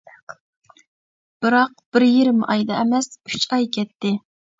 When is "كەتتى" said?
3.79-4.15